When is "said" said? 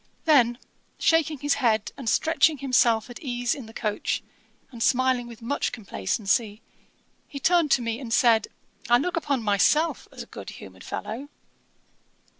8.11-8.47